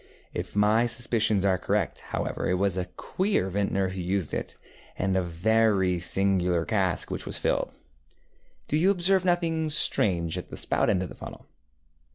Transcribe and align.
If 0.33 0.55
my 0.55 0.87
suspicions 0.87 1.45
are 1.45 1.59
correct, 1.59 1.99
however, 2.09 2.49
it 2.49 2.55
was 2.55 2.75
a 2.75 2.85
queer 2.85 3.51
vintner 3.51 3.89
who 3.89 4.01
used 4.01 4.33
it, 4.33 4.57
and 4.97 5.15
a 5.15 5.21
very 5.21 5.99
singular 5.99 6.65
cask 6.65 7.11
which 7.11 7.27
was 7.27 7.37
filled. 7.37 7.71
Do 8.67 8.77
you 8.77 8.89
observe 8.89 9.23
nothing 9.25 9.69
strange 9.69 10.39
at 10.39 10.49
the 10.49 10.57
spout 10.57 10.89
end 10.89 11.03
of 11.03 11.09
the 11.09 11.13
funnel. 11.15 11.45